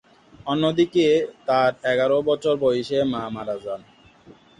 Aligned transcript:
অন্যদিকে 0.45 1.05
তার 1.47 1.71
এগারো 1.91 2.17
বছর 2.29 2.53
বয়সে 2.63 2.99
মা 3.11 3.21
মারা 3.35 3.55
যান। 3.63 3.81